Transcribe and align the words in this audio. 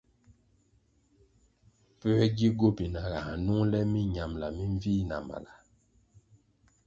Pue 1.99 2.25
gi 2.37 2.49
gobina 2.59 3.01
ā 3.19 3.23
nung 3.45 3.65
le 3.71 3.79
minambʼla 3.93 4.47
minvih 4.57 5.01
na 5.09 5.17
mala? 5.27 5.53